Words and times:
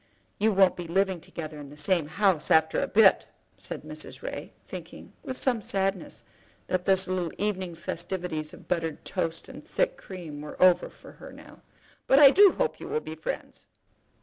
"You 0.39 0.51
won't 0.51 0.75
be 0.75 0.87
living 0.87 1.21
together 1.21 1.59
in 1.59 1.69
the 1.69 1.77
same 1.77 2.07
house 2.07 2.49
after 2.49 2.81
a 2.81 2.87
bit," 2.87 3.27
said 3.59 3.83
Mrs. 3.83 4.23
Ray, 4.23 4.51
thinking, 4.65 5.13
with 5.21 5.37
some 5.37 5.61
sadness, 5.61 6.23
that 6.65 6.85
those 6.85 7.07
little 7.07 7.31
evening 7.37 7.75
festivities 7.75 8.51
of 8.51 8.67
buttered 8.67 9.05
toast 9.05 9.47
and 9.47 9.63
thick 9.63 9.97
cream 9.97 10.41
were 10.41 10.59
over 10.59 10.89
for 10.89 11.11
her 11.11 11.31
now, 11.31 11.61
"but 12.07 12.17
I 12.17 12.31
do 12.31 12.53
hope 12.57 12.79
you 12.79 12.87
will 12.87 12.99
be 12.99 13.13
friends." 13.13 13.67